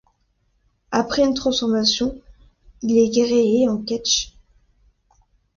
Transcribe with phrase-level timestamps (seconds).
[0.89, 2.19] Après une transformation,
[2.81, 4.33] il est gréé en ketch.